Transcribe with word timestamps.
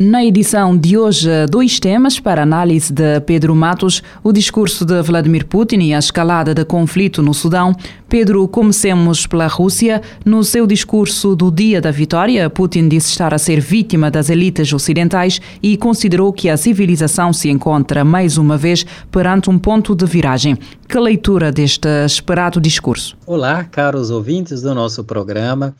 Na 0.00 0.24
edição 0.24 0.78
de 0.78 0.96
hoje, 0.96 1.28
dois 1.50 1.80
temas 1.80 2.20
para 2.20 2.44
análise 2.44 2.92
de 2.92 3.18
Pedro 3.22 3.52
Matos: 3.52 4.00
o 4.22 4.32
discurso 4.32 4.84
de 4.84 5.02
Vladimir 5.02 5.44
Putin 5.44 5.80
e 5.80 5.92
a 5.92 5.98
escalada 5.98 6.54
de 6.54 6.64
conflito 6.64 7.20
no 7.20 7.34
Sudão. 7.34 7.74
Pedro, 8.08 8.46
comecemos 8.46 9.26
pela 9.26 9.48
Rússia. 9.48 10.00
No 10.24 10.44
seu 10.44 10.68
discurso 10.68 11.34
do 11.34 11.50
Dia 11.50 11.80
da 11.80 11.90
Vitória, 11.90 12.48
Putin 12.48 12.88
disse 12.88 13.10
estar 13.10 13.34
a 13.34 13.38
ser 13.38 13.60
vítima 13.60 14.08
das 14.08 14.30
elites 14.30 14.72
ocidentais 14.72 15.40
e 15.60 15.76
considerou 15.76 16.32
que 16.32 16.48
a 16.48 16.56
civilização 16.56 17.32
se 17.32 17.50
encontra 17.50 18.04
mais 18.04 18.38
uma 18.38 18.56
vez 18.56 18.86
perante 19.10 19.50
um 19.50 19.58
ponto 19.58 19.96
de 19.96 20.06
viragem. 20.06 20.56
Que 20.88 21.00
leitura 21.00 21.50
deste 21.50 21.88
esperado 22.06 22.60
discurso? 22.60 23.16
Olá, 23.26 23.64
caros 23.64 24.10
ouvintes 24.10 24.62
do 24.62 24.72
nosso 24.76 25.02
programa. 25.02 25.74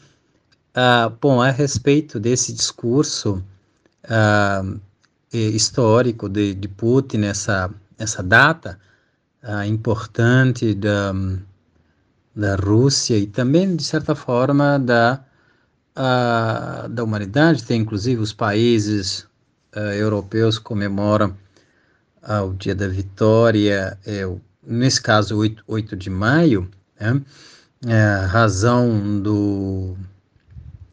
Ah, 0.74 1.08
bom, 1.22 1.40
a 1.40 1.52
respeito 1.52 2.18
desse 2.18 2.52
discurso 2.52 3.40
uh, 4.08 4.80
histórico 5.32 6.28
de, 6.28 6.54
de 6.54 6.68
Putin, 6.68 7.22
essa, 7.22 7.70
essa 7.98 8.22
data 8.22 8.78
uh, 9.42 9.64
importante 9.64 10.74
da, 10.74 11.12
da 12.34 12.56
Rússia 12.56 13.16
e 13.16 13.26
também, 13.26 13.76
de 13.76 13.84
certa 13.84 14.14
forma, 14.14 14.78
da, 14.78 15.24
uh, 15.96 16.88
da 16.88 17.04
humanidade. 17.04 17.64
Tem, 17.64 17.80
inclusive, 17.80 18.20
os 18.20 18.32
países 18.32 19.26
europeus 19.96 20.58
comemoram 20.58 21.36
o 22.44 22.52
Dia 22.54 22.74
da 22.74 22.88
Vitória, 22.88 23.96
é, 24.04 24.22
nesse 24.66 25.00
caso, 25.00 25.36
8, 25.36 25.62
8 25.66 25.94
de 25.94 26.10
maio, 26.10 26.68
né? 26.98 27.22
é, 27.86 28.26
razão 28.26 29.20
do, 29.20 29.96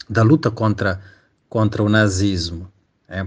da 0.10 0.24
luta 0.24 0.52
contra, 0.52 1.02
contra 1.50 1.82
o 1.82 1.90
nazismo. 1.90 2.72
É. 3.08 3.26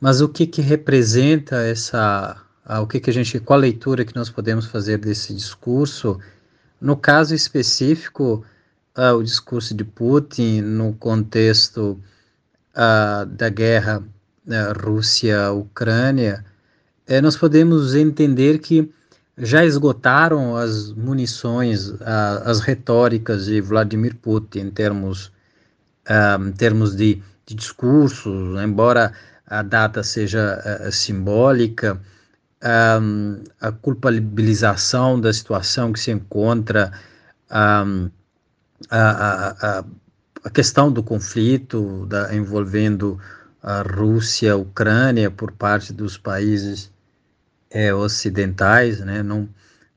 Mas 0.00 0.20
o 0.20 0.28
que, 0.28 0.46
que 0.46 0.60
representa 0.60 1.56
essa, 1.62 2.36
o 2.80 2.86
que, 2.86 2.98
que 2.98 3.10
a 3.10 3.12
gente, 3.12 3.38
qual 3.40 3.58
a 3.58 3.62
leitura 3.62 4.04
que 4.04 4.16
nós 4.16 4.28
podemos 4.28 4.66
fazer 4.66 4.98
desse 4.98 5.32
discurso? 5.34 6.18
No 6.80 6.96
caso 6.96 7.34
específico, 7.34 8.44
uh, 8.96 9.14
o 9.16 9.22
discurso 9.22 9.74
de 9.74 9.84
Putin 9.84 10.60
no 10.62 10.92
contexto 10.94 12.00
uh, 12.74 13.26
da 13.26 13.48
guerra 13.48 14.02
uh, 14.46 14.84
Rússia-Ucrânia, 14.84 16.44
eh, 17.06 17.20
nós 17.20 17.36
podemos 17.36 17.94
entender 17.94 18.58
que 18.58 18.90
já 19.36 19.64
esgotaram 19.64 20.56
as 20.56 20.92
munições, 20.92 21.90
as 22.44 22.60
retóricas 22.60 23.46
de 23.46 23.60
Vladimir 23.60 24.14
Putin 24.16 24.60
em 24.60 24.70
termos, 24.70 25.32
em 26.46 26.52
termos 26.52 26.94
de 26.94 27.20
de 27.46 27.54
discursos, 27.54 28.60
embora 28.62 29.12
a 29.46 29.62
data 29.62 30.02
seja 30.02 30.80
uh, 30.86 30.92
simbólica, 30.92 32.00
um, 33.00 33.42
a 33.60 33.72
culpabilização 33.72 35.20
da 35.20 35.32
situação 35.32 35.92
que 35.92 36.00
se 36.00 36.10
encontra, 36.10 36.92
um, 37.50 38.10
a, 38.90 39.80
a, 39.80 39.84
a, 40.44 40.50
questão 40.50 40.90
do 40.90 41.02
conflito 41.02 42.06
da, 42.06 42.34
envolvendo 42.34 43.18
a 43.62 43.82
Rússia, 43.82 44.52
a 44.52 44.56
Ucrânia 44.56 45.30
por 45.30 45.52
parte 45.52 45.92
dos 45.92 46.16
países 46.16 46.90
é, 47.70 47.92
ocidentais, 47.92 49.00
né, 49.00 49.22
não, 49.22 49.48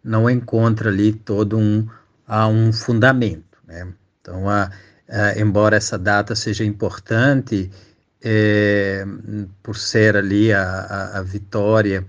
não 0.04 0.30
encontra 0.30 0.90
ali 0.90 1.14
todo 1.14 1.58
um, 1.58 1.88
um 2.28 2.74
fundamento. 2.74 3.58
Né? 3.68 3.88
Então, 4.22 4.50
a, 4.50 4.72
Uh, 5.08 5.40
embora 5.40 5.76
essa 5.76 5.98
data 6.00 6.36
seja 6.36 6.64
importante 6.64 7.70
é, 8.28 9.06
por 9.62 9.78
ser 9.78 10.18
ali 10.18 10.52
a, 10.52 10.64
a, 10.64 11.20
a, 11.20 11.22
vitória 11.22 12.04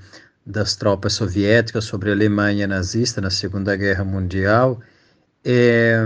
das 0.46 0.74
tropas 0.74 1.12
soviéticas 1.12 1.84
sobre 1.84 2.08
a 2.08 2.14
Alemanha 2.14 2.66
nazista 2.66 3.20
na 3.20 3.28
Segunda 3.28 3.76
Guerra 3.76 4.02
Mundial, 4.02 4.80
é, 5.44 6.00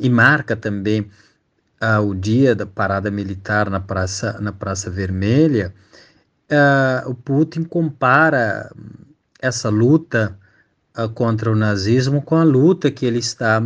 e 0.00 0.10
marca 0.10 0.56
também 0.56 1.08
uh, 1.80 2.02
o 2.04 2.12
dia 2.14 2.56
da 2.56 2.66
parada 2.66 3.08
militar 3.08 3.70
na 3.70 3.78
Praça, 3.78 4.38
na 4.40 4.52
praça 4.52 4.90
Vermelha, 4.90 5.72
uh, 6.50 7.08
o 7.08 7.14
Putin 7.14 7.62
compara 7.62 8.70
essa 9.40 9.68
luta 9.68 10.36
contra 11.14 11.52
o 11.52 11.54
nazismo 11.54 12.20
com 12.20 12.34
a 12.34 12.42
luta 12.42 12.90
que 12.90 13.06
ele 13.06 13.20
está 13.20 13.62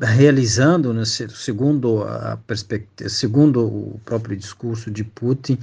realizando, 0.00 0.94
né, 0.94 1.04
segundo 1.04 2.02
a 2.02 2.38
segundo 3.08 3.66
o 3.66 4.00
próprio 4.04 4.36
discurso 4.36 4.90
de 4.90 5.04
Putin, 5.04 5.58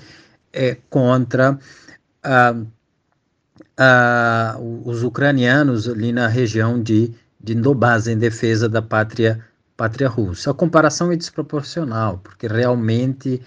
é 0.53 0.78
contra 0.90 1.58
os 4.86 5.03
ucranianos 5.03 5.88
ali 5.88 6.12
na 6.12 6.28
região 6.28 6.81
de, 6.81 7.14
de 7.40 7.56
Donbass, 7.56 8.08
em 8.08 8.18
defesa 8.18 8.68
da 8.68 8.81
pátria, 8.81 9.44
pátria 9.75 10.08
russa. 10.08 10.52
A 10.52 10.54
comparação 10.54 11.12
é 11.12 11.16
desproporcional, 11.16 12.19
porque 12.24 12.48
realmente 12.48 13.42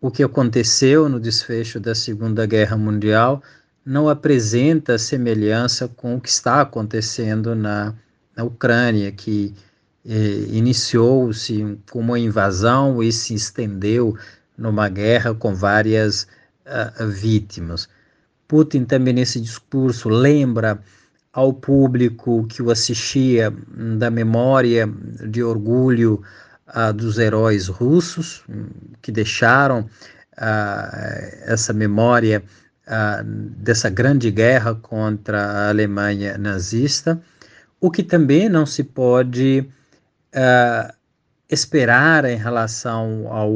o 0.00 0.10
que 0.10 0.22
aconteceu 0.22 1.08
no 1.08 1.18
desfecho 1.18 1.80
da 1.80 1.94
Segunda 1.94 2.46
Guerra 2.46 2.76
Mundial 2.76 3.42
não 3.84 4.08
apresenta 4.08 4.98
semelhança 4.98 5.88
com 5.88 6.16
o 6.16 6.20
que 6.20 6.28
está 6.28 6.60
acontecendo 6.60 7.54
na, 7.54 7.94
na 8.36 8.44
Ucrânia, 8.44 9.12
que 9.12 9.54
iniciou-se 10.06 11.78
com 11.90 11.98
uma 11.98 12.18
invasão 12.18 13.02
e 13.02 13.12
se 13.12 13.34
estendeu 13.34 14.16
numa 14.56 14.88
guerra 14.88 15.34
com 15.34 15.54
várias 15.54 16.28
uh, 16.64 17.08
vítimas. 17.08 17.88
Putin 18.46 18.84
também 18.84 19.12
nesse 19.12 19.40
discurso 19.40 20.08
lembra 20.08 20.78
ao 21.32 21.52
público 21.52 22.46
que 22.48 22.62
o 22.62 22.70
assistia 22.70 23.52
da 23.98 24.10
memória 24.10 24.88
de 25.28 25.42
orgulho 25.42 26.22
uh, 26.68 26.92
dos 26.92 27.18
heróis 27.18 27.66
russos 27.66 28.44
que 29.02 29.10
deixaram 29.10 29.80
uh, 29.80 31.46
essa 31.46 31.72
memória 31.72 32.42
dessa 33.58 33.90
grande 33.90 34.30
guerra 34.30 34.76
contra 34.76 35.42
a 35.42 35.68
Alemanha 35.70 36.38
nazista, 36.38 37.20
o 37.80 37.90
que 37.90 38.00
também 38.00 38.48
não 38.48 38.64
se 38.64 38.84
pode 38.84 39.68
uh, 40.36 40.92
esperar 41.48 42.24
em 42.24 42.36
relação 42.36 43.26
ao 43.28 43.52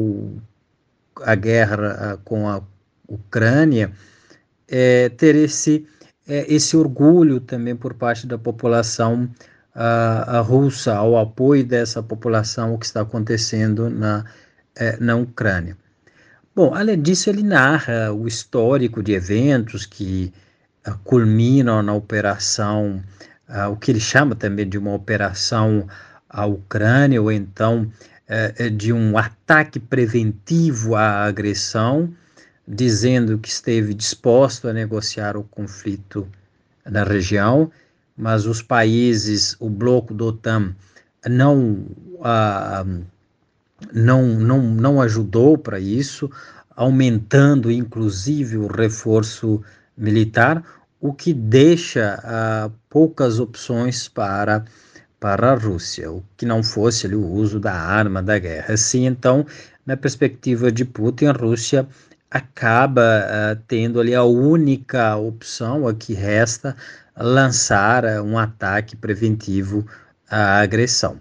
a 1.23 1.35
guerra 1.35 2.15
uh, 2.15 2.17
com 2.23 2.49
a 2.49 2.61
Ucrânia 3.07 3.91
é, 4.67 5.09
ter 5.09 5.35
esse 5.35 5.85
é, 6.27 6.45
esse 6.51 6.77
orgulho 6.77 7.39
também 7.41 7.75
por 7.75 7.93
parte 7.93 8.25
da 8.25 8.37
população 8.37 9.29
uh, 9.75 10.41
russa 10.41 10.95
ao 10.95 11.17
apoio 11.17 11.65
dessa 11.65 12.01
população 12.01 12.73
o 12.73 12.77
que 12.77 12.85
está 12.85 13.01
acontecendo 13.01 13.89
na 13.89 14.25
na 15.01 15.17
Ucrânia. 15.17 15.77
Bom, 16.55 16.73
além 16.73 16.99
disso, 16.99 17.29
ele 17.29 17.43
narra 17.43 18.13
o 18.13 18.25
histórico 18.25 19.03
de 19.03 19.11
eventos 19.11 19.85
que 19.85 20.33
culminam 21.03 21.83
na 21.83 21.93
operação, 21.93 23.03
o 23.69 23.75
que 23.75 23.91
ele 23.91 23.99
chama 23.99 24.33
também 24.33 24.67
de 24.67 24.77
uma 24.77 24.93
operação 24.93 25.85
à 26.31 26.45
Ucrânia, 26.45 27.21
ou 27.21 27.31
então 27.31 27.91
é, 28.27 28.69
de 28.69 28.93
um 28.93 29.17
ataque 29.17 29.79
preventivo 29.79 30.95
à 30.95 31.23
agressão, 31.25 32.09
dizendo 32.65 33.37
que 33.37 33.49
esteve 33.49 33.93
disposto 33.93 34.69
a 34.69 34.73
negociar 34.73 35.35
o 35.35 35.43
conflito 35.43 36.25
na 36.85 37.03
região, 37.03 37.69
mas 38.15 38.45
os 38.45 38.61
países, 38.61 39.57
o 39.59 39.69
bloco 39.69 40.13
do 40.13 40.27
OTAN, 40.27 40.73
não, 41.27 41.85
não, 43.93 44.25
não, 44.25 44.61
não 44.61 45.01
ajudou 45.01 45.57
para 45.57 45.79
isso, 45.79 46.31
aumentando 46.75 47.69
inclusive 47.69 48.57
o 48.57 48.67
reforço 48.67 49.61
militar, 49.97 50.63
o 50.99 51.13
que 51.13 51.33
deixa 51.33 52.19
ah, 52.23 52.71
poucas 52.89 53.39
opções 53.39 54.07
para 54.07 54.63
para 55.21 55.51
a 55.51 55.55
Rússia, 55.55 56.11
o 56.11 56.23
que 56.35 56.47
não 56.47 56.63
fosse 56.63 57.05
ali, 57.05 57.15
o 57.15 57.27
uso 57.27 57.59
da 57.59 57.73
arma 57.73 58.23
da 58.23 58.39
guerra. 58.39 58.73
Assim, 58.73 59.05
então, 59.05 59.45
na 59.85 59.95
perspectiva 59.95 60.71
de 60.71 60.83
Putin, 60.83 61.27
a 61.27 61.31
Rússia 61.31 61.87
acaba 62.29 63.01
uh, 63.01 63.61
tendo 63.67 63.99
ali 63.99 64.15
a 64.15 64.23
única 64.23 65.15
opção, 65.17 65.87
a 65.87 65.93
que 65.93 66.15
resta, 66.15 66.75
lançar 67.15 68.03
uh, 68.03 68.23
um 68.23 68.35
ataque 68.35 68.95
preventivo 68.95 69.85
à 70.27 70.59
agressão. 70.59 71.19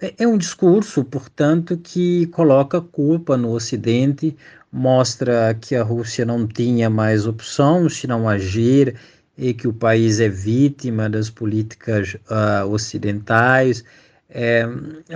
É, 0.00 0.14
é 0.18 0.26
um 0.26 0.36
discurso, 0.36 1.04
portanto, 1.04 1.76
que 1.76 2.26
coloca 2.26 2.80
culpa 2.80 3.36
no 3.36 3.52
Ocidente, 3.52 4.36
mostra 4.72 5.56
que 5.60 5.76
a 5.76 5.84
Rússia 5.84 6.24
não 6.24 6.44
tinha 6.44 6.90
mais 6.90 7.24
opção 7.24 7.88
se 7.88 8.08
não 8.08 8.28
agir 8.28 8.96
e 9.42 9.52
que 9.52 9.66
o 9.66 9.72
país 9.72 10.20
é 10.20 10.28
vítima 10.28 11.10
das 11.10 11.28
políticas 11.28 12.14
uh, 12.30 12.64
ocidentais. 12.68 13.84
É, 14.30 14.64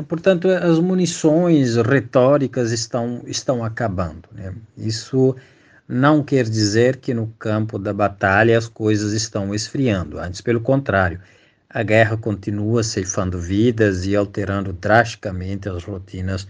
portanto, 0.08 0.48
as 0.48 0.80
munições 0.80 1.76
retóricas 1.76 2.72
estão, 2.72 3.22
estão 3.24 3.64
acabando. 3.64 4.28
Né? 4.32 4.52
Isso 4.76 5.36
não 5.88 6.24
quer 6.24 6.44
dizer 6.44 6.96
que 6.96 7.14
no 7.14 7.28
campo 7.38 7.78
da 7.78 7.92
batalha 7.92 8.58
as 8.58 8.66
coisas 8.66 9.12
estão 9.12 9.54
esfriando, 9.54 10.18
antes 10.18 10.40
pelo 10.40 10.60
contrário. 10.60 11.20
A 11.70 11.84
guerra 11.84 12.16
continua 12.16 12.82
ceifando 12.82 13.38
vidas 13.38 14.06
e 14.06 14.16
alterando 14.16 14.72
drasticamente 14.72 15.68
as 15.68 15.84
rotinas 15.84 16.48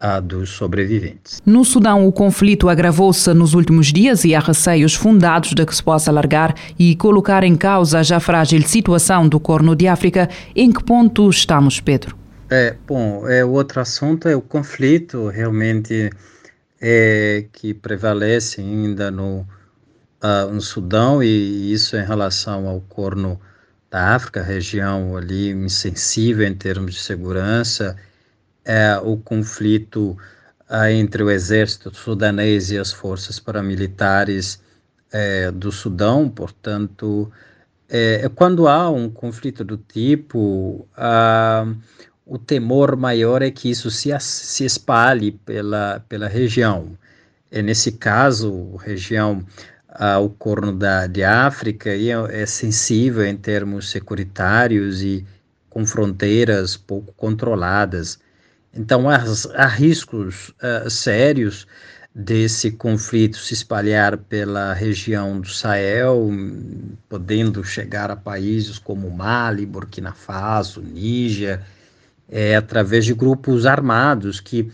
a 0.00 0.18
dos 0.18 0.48
sobreviventes. 0.48 1.42
No 1.44 1.62
Sudão, 1.62 2.08
o 2.08 2.12
conflito 2.12 2.70
agravou-se 2.70 3.32
nos 3.34 3.52
últimos 3.52 3.88
dias 3.88 4.24
e 4.24 4.34
há 4.34 4.40
receios 4.40 4.94
fundados 4.94 5.50
de 5.50 5.66
que 5.66 5.76
se 5.76 5.82
possa 5.82 6.10
alargar 6.10 6.54
e 6.78 6.96
colocar 6.96 7.44
em 7.44 7.54
causa 7.54 7.98
a 7.98 8.02
já 8.02 8.18
frágil 8.18 8.62
situação 8.66 9.28
do 9.28 9.38
Corno 9.38 9.76
de 9.76 9.86
África. 9.86 10.28
Em 10.56 10.72
que 10.72 10.82
ponto 10.82 11.28
estamos, 11.28 11.80
Pedro? 11.80 12.16
É, 12.48 12.74
bom, 12.86 13.28
é, 13.28 13.44
o 13.44 13.50
outro 13.50 13.80
assunto 13.80 14.26
é 14.26 14.34
o 14.34 14.40
conflito 14.40 15.28
realmente 15.28 16.10
é, 16.80 17.44
que 17.52 17.74
prevalece 17.74 18.60
ainda 18.60 19.10
no, 19.10 19.46
uh, 20.22 20.50
no 20.52 20.60
Sudão 20.60 21.22
e 21.22 21.72
isso 21.72 21.96
em 21.96 22.04
relação 22.04 22.66
ao 22.66 22.80
Corno 22.80 23.38
da 23.90 24.14
África, 24.14 24.42
região 24.42 25.16
ali 25.16 25.50
insensível 25.50 26.46
em 26.46 26.54
termos 26.54 26.94
de 26.94 27.00
segurança, 27.00 27.96
é, 28.64 28.96
o 29.02 29.16
conflito 29.16 30.16
é, 30.68 30.92
entre 30.92 31.22
o 31.22 31.30
exército 31.30 31.94
sudanês 31.94 32.70
e 32.70 32.78
as 32.78 32.92
forças 32.92 33.38
paramilitares 33.38 34.62
é, 35.12 35.50
do 35.50 35.72
Sudão, 35.72 36.28
portanto, 36.28 37.30
é, 37.88 38.24
é 38.24 38.28
quando 38.28 38.68
há 38.68 38.88
um 38.90 39.10
conflito 39.10 39.64
do 39.64 39.76
tipo, 39.76 40.86
o 42.24 42.38
temor 42.38 42.96
maior 42.96 43.42
é 43.42 43.50
que 43.50 43.70
isso 43.70 43.90
se, 43.90 44.10
se 44.20 44.64
espalhe 44.64 45.32
pela, 45.32 46.04
pela 46.08 46.28
região. 46.28 46.96
É, 47.50 47.60
nesse 47.60 47.92
caso, 47.92 48.76
região 48.76 49.44
o 50.22 50.28
Corno 50.30 50.72
da, 50.72 51.08
de 51.08 51.24
África 51.24 51.90
é, 51.90 52.42
é 52.42 52.46
sensível 52.46 53.26
em 53.26 53.36
termos 53.36 53.90
securitários 53.90 55.02
e 55.02 55.26
com 55.68 55.84
fronteiras 55.84 56.76
pouco 56.76 57.12
controladas. 57.14 58.20
Então, 58.72 59.08
há, 59.08 59.22
há 59.54 59.66
riscos 59.66 60.50
uh, 60.50 60.88
sérios 60.88 61.66
desse 62.14 62.72
conflito 62.72 63.36
se 63.36 63.54
espalhar 63.54 64.16
pela 64.16 64.72
região 64.72 65.40
do 65.40 65.48
Sahel, 65.48 66.28
podendo 67.08 67.62
chegar 67.62 68.10
a 68.10 68.16
países 68.16 68.78
como 68.78 69.10
Mali, 69.10 69.64
Burkina 69.64 70.12
Faso, 70.12 70.82
Níger, 70.82 71.60
é, 72.28 72.56
através 72.56 73.04
de 73.04 73.14
grupos 73.14 73.66
armados 73.66 74.40
que, 74.40 74.70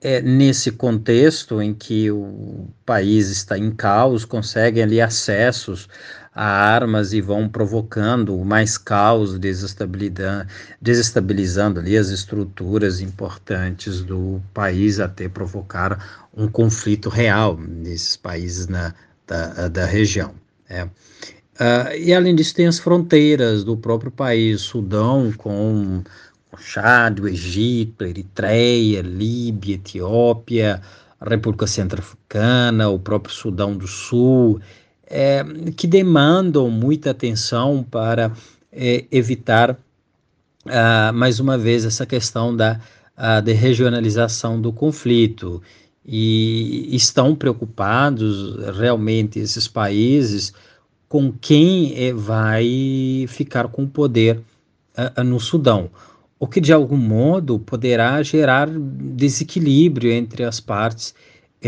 é, 0.00 0.22
nesse 0.22 0.72
contexto 0.72 1.60
em 1.60 1.74
que 1.74 2.10
o 2.10 2.66
país 2.86 3.28
está 3.28 3.58
em 3.58 3.70
caos, 3.70 4.24
conseguem 4.24 4.82
ali 4.82 5.00
acessos 5.00 5.88
a 6.34 6.44
armas 6.44 7.12
e 7.12 7.20
vão 7.20 7.48
provocando 7.48 8.36
mais 8.44 8.76
caos, 8.78 9.38
desestabilizando 9.38 11.80
ali 11.80 11.96
as 11.96 12.08
estruturas 12.08 13.00
importantes 13.00 14.02
do 14.02 14.40
país 14.54 15.00
até 15.00 15.28
provocar 15.28 16.28
um 16.34 16.48
conflito 16.48 17.08
real 17.08 17.58
nesses 17.58 18.16
países 18.16 18.68
na, 18.68 18.94
da, 19.26 19.66
da 19.68 19.84
região. 19.84 20.32
É. 20.68 20.84
Uh, 20.84 21.96
e 21.98 22.14
além 22.14 22.34
disso 22.34 22.54
tem 22.54 22.66
as 22.66 22.78
fronteiras 22.78 23.64
do 23.64 23.76
próprio 23.76 24.10
país, 24.10 24.62
Sudão 24.62 25.30
com 25.36 26.02
o 26.52 26.56
Chad, 26.58 27.20
o 27.20 27.28
Egito, 27.28 28.04
Eritreia, 28.04 29.02
Líbia, 29.02 29.76
Etiópia, 29.76 30.82
República 31.20 31.66
Centro-Africana, 31.66 32.88
o 32.88 32.98
próprio 32.98 33.34
Sudão 33.34 33.76
do 33.76 33.86
Sul, 33.86 34.60
é, 35.06 35.44
que 35.76 35.86
demandam 35.86 36.70
muita 36.70 37.10
atenção 37.10 37.82
para 37.88 38.32
é, 38.72 39.04
evitar, 39.10 39.76
ah, 40.66 41.12
mais 41.12 41.40
uma 41.40 41.58
vez, 41.58 41.84
essa 41.84 42.06
questão 42.06 42.54
da 42.56 42.80
ah, 43.16 43.40
de 43.40 43.52
regionalização 43.52 44.60
do 44.60 44.72
conflito. 44.72 45.62
E 46.04 46.88
estão 46.96 47.36
preocupados 47.36 48.56
realmente 48.78 49.38
esses 49.38 49.68
países 49.68 50.52
com 51.08 51.30
quem 51.30 51.92
é, 52.02 52.12
vai 52.12 53.26
ficar 53.28 53.68
com 53.68 53.84
o 53.84 53.88
poder 53.88 54.40
ah, 54.96 55.22
no 55.22 55.38
Sudão 55.38 55.90
o 56.40 56.46
que 56.46 56.58
de 56.58 56.72
algum 56.72 56.96
modo 56.96 57.58
poderá 57.58 58.22
gerar 58.22 58.66
desequilíbrio 58.70 60.10
entre 60.10 60.42
as 60.42 60.58
partes 60.58 61.14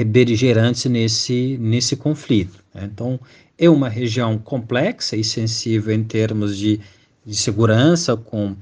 beligerantes 0.07 0.87
nesse, 0.87 1.59
nesse 1.61 1.95
conflito. 1.95 2.65
Né? 2.75 2.89
Então, 2.91 3.21
é 3.59 3.69
uma 3.69 3.91
região 3.91 4.39
complexa 4.39 5.15
e 5.15 5.23
sensível 5.23 5.95
em 5.95 6.03
termos 6.03 6.57
de, 6.57 6.81
de 7.25 7.37
segurança, 7.37 8.17
com, 8.17 8.57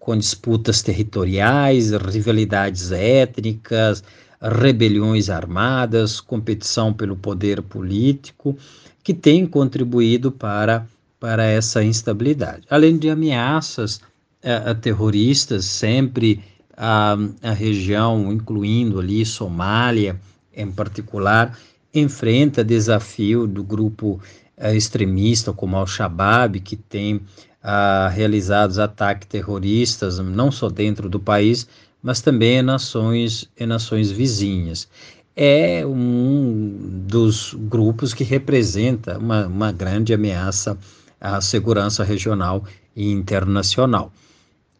com 0.00 0.16
disputas 0.16 0.82
territoriais, 0.82 1.92
rivalidades 1.92 2.90
étnicas, 2.90 4.02
rebeliões 4.42 5.30
armadas, 5.30 6.20
competição 6.20 6.92
pelo 6.92 7.14
poder 7.14 7.62
político, 7.62 8.58
que 9.04 9.14
tem 9.14 9.46
contribuído 9.46 10.32
para, 10.32 10.84
para 11.20 11.44
essa 11.44 11.84
instabilidade. 11.84 12.66
Além 12.68 12.98
de 12.98 13.08
ameaças 13.08 14.00
uh, 14.42 14.74
terroristas, 14.74 15.64
sempre 15.64 16.42
a, 16.76 17.16
a 17.42 17.52
região, 17.52 18.32
incluindo 18.32 18.98
ali 18.98 19.24
Somália, 19.24 20.20
em 20.54 20.70
particular, 20.70 21.56
enfrenta 21.94 22.64
desafio 22.64 23.46
do 23.46 23.62
grupo 23.62 24.20
uh, 24.58 24.74
extremista 24.74 25.52
como 25.52 25.76
Al-Shabaab, 25.76 26.60
que 26.60 26.76
tem 26.76 27.16
uh, 27.16 28.10
realizado 28.10 28.78
ataques 28.80 29.28
terroristas 29.28 30.18
não 30.18 30.50
só 30.50 30.68
dentro 30.68 31.08
do 31.08 31.20
país, 31.20 31.66
mas 32.02 32.20
também 32.20 32.58
em 32.58 32.62
nações, 32.62 33.48
em 33.58 33.66
nações 33.66 34.10
vizinhas. 34.10 34.88
É 35.34 35.86
um 35.86 37.04
dos 37.06 37.54
grupos 37.54 38.12
que 38.12 38.24
representa 38.24 39.18
uma, 39.18 39.46
uma 39.46 39.72
grande 39.72 40.12
ameaça 40.12 40.76
à 41.20 41.40
segurança 41.40 42.04
regional 42.04 42.64
e 42.94 43.10
internacional. 43.10 44.12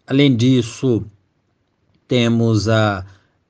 Além 0.06 0.34
disso, 0.34 1.04
temos 2.08 2.68
a, 2.68 3.06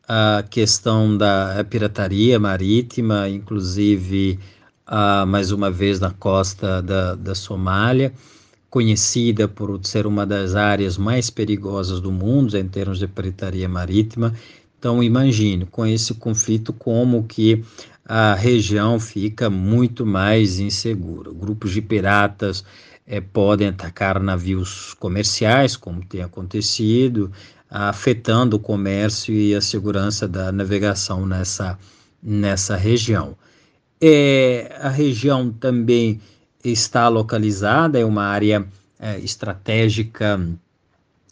a 0.06 0.44
questão 0.50 1.16
da 1.16 1.64
pirataria 1.68 2.38
marítima, 2.38 3.28
inclusive, 3.28 4.38
a, 4.87 5.25
mais 5.25 5.50
uma 5.50 5.71
vez, 5.71 5.99
na 5.99 6.11
costa 6.11 6.82
da, 6.82 7.14
da 7.14 7.35
Somália, 7.35 8.12
conhecida 8.68 9.49
por 9.49 9.80
ser 9.82 10.06
uma 10.06 10.26
das 10.26 10.54
áreas 10.54 10.99
mais 10.99 11.30
perigosas 11.30 12.00
do 12.00 12.12
mundo 12.12 12.56
em 12.56 12.68
termos 12.68 12.99
de 12.99 13.09
pirataria 13.09 13.68
marítima. 13.68 14.35
Então, 14.78 15.02
imagine, 15.02 15.64
com 15.64 15.87
esse 15.87 16.12
conflito, 16.14 16.73
como 16.73 17.25
que 17.25 17.64
a 18.04 18.35
região 18.35 19.00
fica 19.00 19.49
muito 19.49 20.04
mais 20.04 20.59
insegura. 20.59 21.32
Grupos 21.32 21.73
de 21.73 21.80
piratas 21.80 22.62
é, 23.06 23.21
podem 23.21 23.68
atacar 23.68 24.21
navios 24.21 24.94
comerciais, 24.94 25.76
como 25.76 26.04
tem 26.04 26.23
acontecido, 26.23 27.30
afetando 27.68 28.56
o 28.56 28.61
comércio 28.61 29.35
e 29.35 29.54
a 29.54 29.61
segurança 29.61 30.28
da 30.28 30.52
navegação 30.52 31.26
nessa, 31.26 31.78
nessa 32.23 32.76
região. 32.76 33.37
É, 34.00 34.76
a 34.80 34.88
região 34.88 35.50
também 35.50 36.21
está 36.62 37.09
localizada, 37.09 37.99
é 37.99 38.04
uma 38.04 38.25
área 38.25 38.66
é, 38.99 39.18
estratégica 39.21 40.40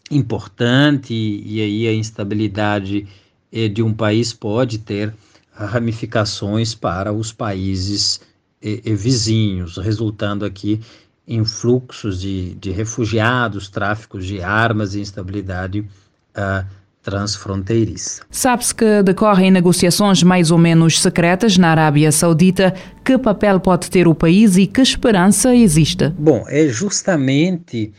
importante, 0.09 1.13
e, 1.13 1.57
e 1.57 1.61
aí 1.61 1.87
a 1.87 1.93
instabilidade 1.93 3.07
é, 3.51 3.67
de 3.67 3.83
um 3.83 3.93
país 3.93 4.33
pode 4.33 4.79
ter 4.79 5.13
ramificações 5.53 6.73
para 6.73 7.13
os 7.13 7.31
países 7.31 8.21
é, 8.61 8.75
vizinhos, 8.93 9.77
resultando 9.77 10.45
aqui 10.45 10.81
influxos 11.27 12.19
de, 12.19 12.55
de 12.55 12.71
refugiados, 12.71 13.69
tráficos 13.69 14.25
de 14.25 14.41
armas 14.41 14.95
e 14.95 14.99
instabilidade 14.99 15.79
uh, 15.79 16.65
transfronteiriça. 17.01 18.23
Sabe-se 18.29 18.75
que 18.75 19.01
decorrem 19.03 19.49
negociações 19.49 20.21
mais 20.23 20.51
ou 20.51 20.57
menos 20.57 21.01
secretas 21.01 21.57
na 21.57 21.69
Arábia 21.69 22.11
Saudita. 22.11 22.73
Que 23.03 23.17
papel 23.17 23.59
pode 23.59 23.89
ter 23.89 24.07
o 24.07 24.13
país 24.13 24.57
e 24.57 24.67
que 24.67 24.81
esperança 24.81 25.55
existe? 25.55 26.09
Bom, 26.09 26.45
é 26.47 26.67
justamente 26.67 27.91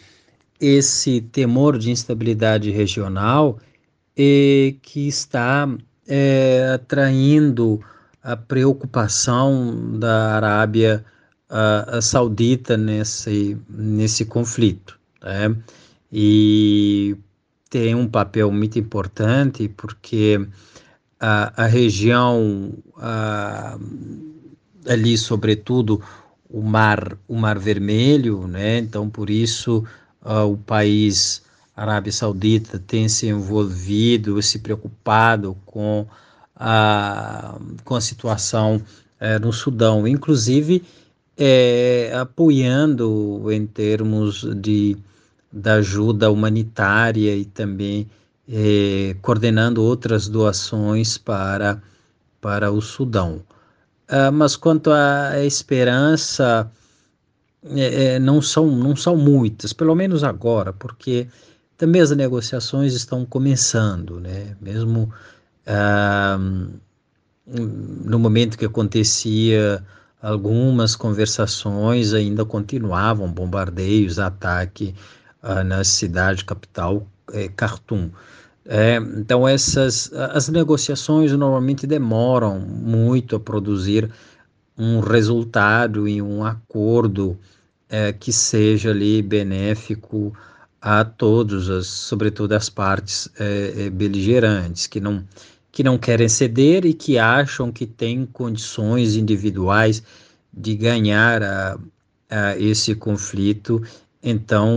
esse 0.61 1.21
temor 1.21 1.79
de 1.79 1.91
instabilidade 1.91 2.71
regional 2.71 3.59
eh, 4.17 4.75
que 4.83 5.09
está 5.09 5.69
eh, 6.07 6.71
atraindo 6.75 7.81
a 8.23 8.37
preocupação 8.37 9.99
da 9.99 10.37
Arábia 10.37 11.05
a 11.53 12.01
Saudita 12.01 12.77
nesse, 12.77 13.59
nesse 13.69 14.25
conflito. 14.25 14.99
Né? 15.23 15.55
E 16.11 17.17
tem 17.69 17.95
um 17.95 18.09
papel 18.09 18.51
muito 18.51 18.79
importante 18.79 19.69
porque 19.69 20.47
a, 21.21 21.65
a 21.65 21.67
região 21.67 22.73
a, 22.97 23.79
ali, 24.89 25.17
sobretudo 25.19 26.03
o 26.49 26.63
mar, 26.63 27.17
o 27.29 27.37
mar 27.37 27.59
Vermelho, 27.59 28.47
né? 28.47 28.79
Então 28.79 29.09
por 29.09 29.31
isso 29.31 29.85
uh, 30.23 30.51
o 30.51 30.57
país 30.57 31.43
Arábia 31.75 32.13
Saudita 32.13 32.79
tem 32.79 33.09
se 33.09 33.27
envolvido, 33.29 34.41
se 34.43 34.59
preocupado 34.59 35.57
com 35.65 36.07
a, 36.55 37.59
com 37.85 37.95
a 37.95 38.01
situação 38.01 38.83
é, 39.19 39.39
no 39.39 39.53
Sudão, 39.53 40.07
inclusive 40.07 40.85
é, 41.45 42.13
apoiando 42.15 43.51
em 43.51 43.67
termos 43.67 44.47
de 44.61 44.97
da 45.53 45.75
ajuda 45.75 46.31
humanitária 46.31 47.37
e 47.37 47.45
também 47.45 48.09
eh, 48.49 49.17
coordenando 49.21 49.83
outras 49.83 50.29
doações 50.29 51.19
para, 51.19 51.83
para 52.41 52.71
o 52.71 52.81
Sudão. 52.81 53.43
Uh, 54.09 54.33
mas 54.33 54.57
quanto 54.57 54.91
à 54.93 55.45
esperança, 55.45 56.71
eh, 57.77 58.19
não, 58.21 58.41
são, 58.41 58.71
não 58.71 58.95
são 58.95 59.17
muitas, 59.17 59.73
pelo 59.73 59.95
menos 59.95 60.23
agora, 60.25 60.73
porque 60.73 61.27
também 61.77 62.01
as 62.01 62.13
negociações 62.13 62.95
estão 62.95 63.27
começando, 63.27 64.21
né? 64.21 64.57
mesmo 64.61 65.13
uh, 65.67 66.73
no 67.47 68.19
momento 68.19 68.57
que 68.57 68.65
acontecia 68.65 69.85
algumas 70.23 70.95
conversações 70.95 72.15
ainda 72.15 72.45
continuavam 72.45 73.31
bombardeios, 73.31 74.21
ataque 74.21 74.95
uh, 75.43 75.65
na 75.65 75.83
cidade 75.83 76.45
capital, 76.45 77.07
é, 77.33 77.49
Khartoum. 77.49 78.11
É, 78.65 78.95
então 79.17 79.49
essas 79.49 80.13
as 80.13 80.49
negociações 80.49 81.33
normalmente 81.33 81.85
demoram 81.85 82.61
muito 82.61 83.35
a 83.35 83.41
produzir 83.41 84.09
um 84.79 85.01
resultado 85.01 86.07
e 86.07 86.23
um 86.23 86.45
acordo 86.45 87.37
é, 87.89 88.13
que 88.13 88.33
seja 88.33 88.91
ali 88.91 89.21
benéfico 89.21 90.33
a 90.81 91.05
todos, 91.05 91.69
as, 91.69 91.89
sobretudo 91.89 92.53
as 92.53 92.69
partes 92.69 93.29
é 93.37 93.91
beligerantes 93.91 94.87
que 94.87 95.01
não 95.01 95.25
que 95.73 95.83
não 95.83 95.97
querem 95.97 96.29
ceder 96.29 96.85
e 96.85 96.93
que 96.93 97.19
acham 97.19 97.73
que 97.73 97.87
têm 97.87 98.27
condições 98.27 99.17
individuais 99.17 100.03
de 100.53 100.77
ganhar 100.77 101.43
a, 101.43 101.79
a 102.29 102.59
esse 102.59 102.95
conflito. 102.95 103.83
Então 104.23 104.71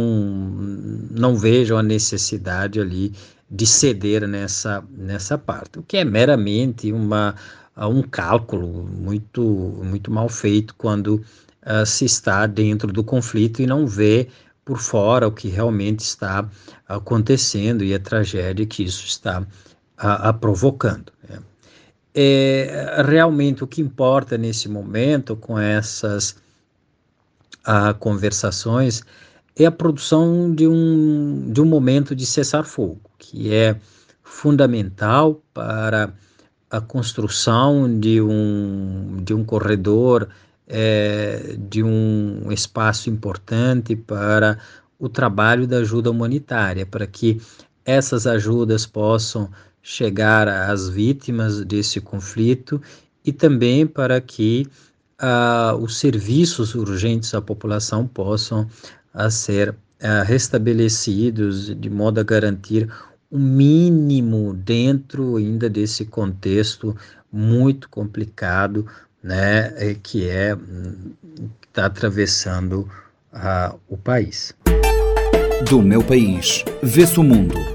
não 1.11 1.35
vejo 1.35 1.75
a 1.75 1.83
necessidade 1.83 2.79
ali 2.79 3.13
de 3.51 3.67
ceder 3.67 4.27
nessa, 4.27 4.83
nessa 4.89 5.37
parte, 5.37 5.77
o 5.77 5.83
que 5.83 5.97
é 5.97 6.03
meramente 6.03 6.91
uma, 6.91 7.35
um 7.77 8.01
cálculo 8.01 8.67
muito, 8.67 9.41
muito 9.83 10.09
mal 10.09 10.27
feito 10.27 10.73
quando 10.75 11.23
uh, 11.63 11.85
se 11.85 12.05
está 12.05 12.47
dentro 12.47 12.91
do 12.91 13.03
conflito 13.03 13.61
e 13.61 13.67
não 13.67 13.85
vê 13.85 14.27
por 14.63 14.79
fora 14.79 15.27
o 15.27 15.31
que 15.31 15.47
realmente 15.47 15.99
está 15.99 16.49
acontecendo 16.87 17.83
e 17.83 17.93
a 17.93 17.99
tragédia 17.99 18.65
que 18.65 18.83
isso 18.83 19.05
está 19.05 19.45
uh, 19.99 20.33
provocando. 20.33 21.11
Né? 21.27 21.39
É, 22.13 23.03
realmente 23.05 23.63
o 23.63 23.67
que 23.67 23.81
importa 23.81 24.37
nesse 24.37 24.69
momento 24.69 25.35
com 25.35 25.59
essas 25.59 26.35
uh, 27.67 27.93
conversações 27.99 29.03
é 29.55 29.65
a 29.65 29.71
produção 29.71 30.53
de 30.53 30.67
um, 30.67 31.51
de 31.51 31.61
um 31.61 31.65
momento 31.65 32.15
de 32.15 32.25
cessar-fogo, 32.25 32.99
que 33.17 33.53
é 33.53 33.79
fundamental 34.23 35.41
para 35.53 36.13
a 36.69 36.81
construção 36.81 37.99
de 37.99 38.21
um, 38.21 39.21
de 39.23 39.33
um 39.33 39.45
corredor, 39.45 40.27
é, 40.67 41.55
de 41.57 41.83
um 41.83 42.51
espaço 42.51 43.09
importante 43.09 43.95
para 43.95 44.57
o 44.99 45.07
trabalho 45.07 45.67
da 45.67 45.77
ajuda 45.77 46.11
humanitária, 46.11 46.85
para 46.85 47.07
que 47.07 47.41
essas 47.85 48.25
ajudas 48.25 48.85
possam 48.85 49.49
chegar 49.87 50.47
às 50.47 50.89
vítimas 50.89 51.63
desse 51.63 52.01
conflito 52.01 52.81
e 53.23 53.31
também 53.31 53.85
para 53.85 54.19
que 54.19 54.67
uh, 55.21 55.77
os 55.77 55.99
serviços 55.99 56.73
urgentes 56.73 57.35
à 57.35 57.41
população 57.41 58.07
possam 58.07 58.67
a 59.13 59.29
ser 59.29 59.69
uh, 59.69 60.25
restabelecidos 60.25 61.67
de 61.79 61.87
modo 61.87 62.19
a 62.19 62.23
garantir 62.23 62.89
o 63.29 63.37
um 63.37 63.39
mínimo 63.39 64.55
dentro 64.55 65.37
ainda 65.37 65.69
desse 65.69 66.03
contexto 66.03 66.97
muito 67.31 67.87
complicado, 67.87 68.87
né, 69.21 69.71
eh, 69.77 69.95
que 70.01 70.27
é 70.27 70.57
está 71.67 71.85
atravessando 71.85 72.89
uh, 73.33 73.77
o 73.87 73.97
país. 73.97 74.55
Do 75.69 75.81
meu 75.81 76.03
país, 76.03 76.63
vê-se 76.81 77.19
o 77.19 77.23
mundo. 77.23 77.74